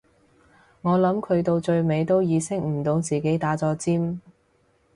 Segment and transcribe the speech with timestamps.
[0.81, 4.19] 我諗佢到最尾都意識唔到自己打咗尖